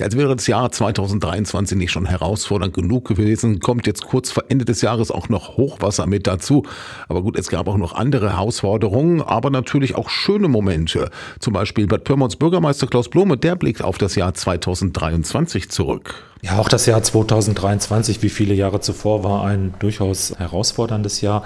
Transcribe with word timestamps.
Als 0.00 0.16
wäre 0.16 0.34
das 0.34 0.46
Jahr 0.46 0.70
2023 0.70 1.78
nicht 1.78 1.92
schon 1.92 2.06
herausfordernd 2.06 2.74
genug 2.74 3.06
gewesen, 3.06 3.60
kommt 3.60 3.86
jetzt 3.86 4.04
kurz 4.04 4.30
vor 4.30 4.44
Ende 4.48 4.64
des 4.64 4.80
Jahres 4.80 5.10
auch 5.10 5.28
noch 5.28 5.56
Hochwasser 5.56 6.06
mit 6.06 6.26
dazu. 6.26 6.64
Aber 7.08 7.22
gut, 7.22 7.38
es 7.38 7.48
gab 7.48 7.68
auch 7.68 7.76
noch 7.76 7.94
andere 7.94 8.30
Herausforderungen, 8.30 9.22
aber 9.22 9.50
natürlich 9.50 9.94
auch 9.94 10.10
schöne 10.10 10.48
Momente. 10.48 11.10
Zum 11.38 11.52
Beispiel 11.52 11.86
Bad 11.86 12.04
Pyrmonts 12.04 12.36
Bürgermeister 12.36 12.86
Klaus 12.86 13.08
Blome, 13.08 13.36
der 13.36 13.54
blickt 13.56 13.82
auf 13.82 13.98
das 13.98 14.16
Jahr 14.16 14.34
2023 14.34 15.70
zurück. 15.70 16.24
Ja, 16.42 16.58
auch 16.58 16.68
das 16.68 16.86
Jahr 16.86 17.02
2023, 17.02 18.22
wie 18.22 18.28
viele 18.28 18.54
Jahre 18.54 18.80
zuvor, 18.80 19.24
war 19.24 19.44
ein 19.44 19.74
durchaus 19.78 20.34
herausforderndes 20.36 21.20
Jahr. 21.20 21.44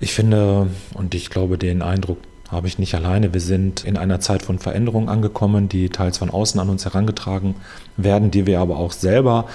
Ich 0.00 0.14
finde 0.14 0.66
und 0.94 1.14
ich 1.14 1.30
glaube, 1.30 1.58
den 1.58 1.82
Eindruck 1.82 2.18
habe 2.52 2.68
ich 2.68 2.78
nicht 2.78 2.94
alleine. 2.94 3.32
Wir 3.32 3.40
sind 3.40 3.84
in 3.84 3.96
einer 3.96 4.20
Zeit 4.20 4.42
von 4.42 4.58
Veränderungen 4.58 5.08
angekommen, 5.08 5.68
die 5.68 5.88
teils 5.88 6.18
von 6.18 6.30
außen 6.30 6.60
an 6.60 6.68
uns 6.68 6.84
herangetragen 6.84 7.54
werden, 7.96 8.30
die 8.30 8.46
wir 8.46 8.60
aber 8.60 8.76
auch 8.76 8.92
selber 8.92 9.46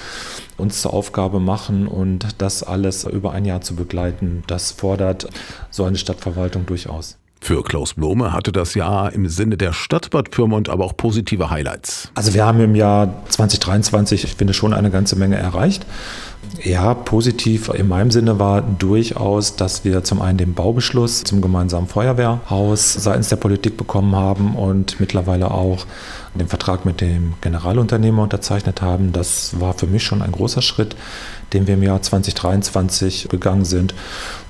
uns 0.58 0.82
zur 0.82 0.94
Aufgabe 0.94 1.40
machen 1.40 1.88
und 1.88 2.28
das 2.40 2.64
alles 2.64 3.04
über 3.06 3.32
ein 3.32 3.46
Jahr 3.46 3.62
zu 3.62 3.76
begleiten, 3.76 4.44
das 4.48 4.72
fordert 4.72 5.30
so 5.70 5.84
eine 5.84 5.98
Stadtverwaltung 5.98 6.66
durchaus. 6.66 7.18
Für 7.40 7.64
Klaus 7.64 7.94
Blome 7.94 8.34
hatte 8.34 8.52
das 8.52 8.74
Jahr 8.74 9.14
im 9.14 9.30
Sinne 9.30 9.58
der 9.58 9.72
Stadt 9.72 10.10
Bad 10.10 10.32
Pyrmont 10.32 10.70
aber 10.70 10.84
auch 10.84 10.98
positive 10.98 11.50
Highlights. 11.50 12.12
Also 12.16 12.34
wir 12.34 12.46
haben 12.46 12.60
im 12.60 12.76
Jahr 12.76 13.24
2023, 13.30 14.24
ich 14.24 14.36
finde, 14.36 14.54
schon 14.54 14.74
eine 14.74 14.90
ganze 14.90 15.16
Menge 15.16 15.38
erreicht. 15.38 15.86
Ja, 16.64 16.94
positiv 16.94 17.70
in 17.70 17.88
meinem 17.88 18.12
Sinne 18.12 18.40
war 18.40 18.62
durchaus, 18.62 19.56
dass 19.56 19.86
wir 19.86 20.04
zum 20.04 20.22
einen 20.22 20.38
den 20.38 20.54
Baubeschluss 20.54 21.24
zum 21.24 21.42
gemeinsamen 21.42 21.88
Feuerwehrhaus 21.88 22.94
seitens 22.94 23.30
der 23.30 23.36
Politik 23.38 23.78
bekommen 23.78 24.16
haben 24.16 24.56
und 24.56 25.00
mittlerweile 25.00 25.52
auch 25.52 25.86
den 26.38 26.48
Vertrag 26.48 26.86
mit 26.86 27.02
dem 27.02 27.34
Generalunternehmer 27.42 28.24
unterzeichnet 28.24 28.82
haben. 28.82 29.12
Das 29.12 29.60
war 29.60 29.74
für 29.74 29.88
mich 29.88 30.04
schon 30.04 30.22
ein 30.22 30.32
großer 30.32 30.62
Schritt, 30.62 30.96
den 31.54 31.68
wir 31.68 31.76
im 31.76 31.84
Jahr 31.84 32.02
2023 32.02 33.28
gegangen 33.30 33.66
sind. 33.66 33.94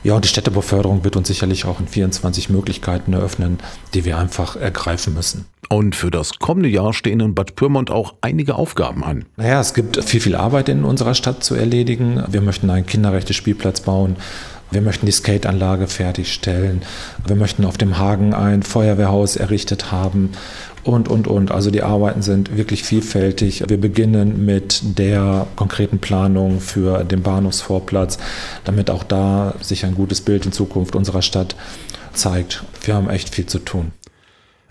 Ja, 0.04 0.16
und 0.16 0.24
die 0.24 0.30
Städtebauförderung 0.30 1.04
wird 1.04 1.16
uns 1.16 1.28
sicherlich 1.28 1.66
auch 1.66 1.80
in 1.80 1.88
24 1.88 2.50
Möglichkeiten 2.50 3.14
eröffnen, 3.14 3.60
die 3.94 4.06
wir 4.06 4.18
einfach 4.18 4.56
ergreifen 4.56 5.14
müssen. 5.14 5.46
Und 5.70 5.96
für 5.96 6.12
das 6.12 6.40
kommende 6.40 6.70
Jahr 6.70 6.94
stehen 6.94 7.20
in 7.20 7.36
Bad 7.36 7.56
Pyrmont 7.56 7.92
auch 7.92 8.14
einige 8.22 8.56
Aufgaben 8.56 9.04
an. 9.04 9.26
Naja, 9.36 9.60
es 9.60 9.74
gibt 9.74 10.02
viel, 10.04 10.22
viel 10.22 10.36
Arbeit 10.36 10.70
in 10.70 10.86
unserer 10.86 11.14
Stadt 11.14 11.44
zu 11.44 11.56
erledigen. 11.56 11.87
Wir 11.88 12.42
möchten 12.42 12.70
einen 12.70 12.86
kinderrechten 12.86 13.34
Spielplatz 13.34 13.82
bauen. 13.82 14.18
Wir 14.70 14.82
möchten 14.82 15.06
die 15.06 15.14
Skateanlage 15.14 15.88
fertigstellen. 15.88 16.82
Wir 17.26 17.38
möchten 17.38 17.64
auf 17.64 17.78
dem 17.78 17.98
Hagen 17.98 18.34
ein 18.34 18.64
Feuerwehrhaus 18.64 19.38
errichtet 19.38 19.94
haben 19.94 20.32
und, 20.84 21.08
und, 21.08 21.28
und. 21.28 21.52
Also 21.52 21.72
die 21.72 21.84
Arbeiten 21.84 22.22
sind 22.22 22.58
wirklich 22.58 22.84
vielfältig. 22.84 23.64
Wir 23.68 23.80
beginnen 23.80 24.46
mit 24.46 24.82
der 24.98 25.48
konkreten 25.56 26.00
Planung 26.00 26.60
für 26.60 27.06
den 27.06 27.22
Bahnhofsvorplatz, 27.22 28.18
damit 28.66 28.90
auch 28.90 29.04
da 29.04 29.56
sich 29.62 29.86
ein 29.86 29.96
gutes 29.96 30.20
Bild 30.20 30.46
in 30.46 30.52
Zukunft 30.52 30.96
unserer 30.96 31.22
Stadt 31.22 31.56
zeigt. 32.14 32.64
Wir 32.82 32.96
haben 32.96 33.10
echt 33.10 33.34
viel 33.34 33.46
zu 33.46 33.60
tun. 33.60 33.94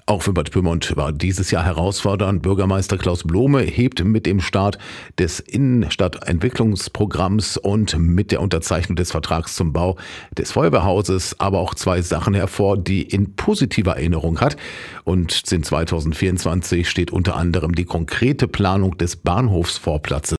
Auch 0.08 0.22
für 0.22 0.32
Bad 0.32 0.52
Pyrmont 0.52 0.96
war 0.96 1.10
dieses 1.10 1.50
Jahr 1.50 1.64
herausfordernd. 1.64 2.40
Bürgermeister 2.40 2.96
Klaus 2.96 3.24
Blome 3.24 3.62
hebt 3.62 4.04
mit 4.04 4.24
dem 4.24 4.40
Start 4.40 4.78
des 5.18 5.40
Innenstadtentwicklungsprogramms 5.40 7.56
und 7.56 7.98
mit 7.98 8.30
der 8.30 8.40
Unterzeichnung 8.40 8.94
des 8.94 9.10
Vertrags 9.10 9.56
zum 9.56 9.72
Bau 9.72 9.96
des 10.38 10.52
Feuerwehrhauses 10.52 11.40
aber 11.40 11.58
auch 11.58 11.74
zwei 11.74 12.02
Sachen 12.02 12.34
hervor, 12.34 12.78
die 12.78 13.02
in 13.02 13.34
positiver 13.34 13.96
Erinnerung 13.96 14.40
hat. 14.40 14.56
Und 15.02 15.42
in 15.50 15.64
2024 15.64 16.88
steht 16.88 17.10
unter 17.10 17.34
anderem 17.34 17.74
die 17.74 17.84
konkrete 17.84 18.46
Planung 18.46 18.96
des 18.98 19.16
Bahnhofsvorplatzes 19.16 20.34